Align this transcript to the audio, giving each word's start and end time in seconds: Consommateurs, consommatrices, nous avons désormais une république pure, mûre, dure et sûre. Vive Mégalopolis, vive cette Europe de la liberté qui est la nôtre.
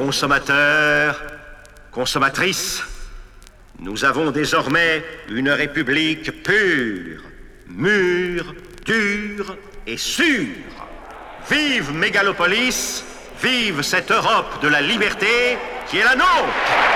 Consommateurs, 0.00 1.20
consommatrices, 1.92 2.82
nous 3.80 4.02
avons 4.02 4.30
désormais 4.30 5.04
une 5.28 5.50
république 5.50 6.42
pure, 6.42 7.20
mûre, 7.68 8.54
dure 8.86 9.58
et 9.86 9.98
sûre. 9.98 10.56
Vive 11.50 11.92
Mégalopolis, 11.92 13.04
vive 13.42 13.82
cette 13.82 14.10
Europe 14.10 14.62
de 14.62 14.68
la 14.68 14.80
liberté 14.80 15.58
qui 15.90 15.98
est 15.98 16.04
la 16.04 16.16
nôtre. 16.16 16.89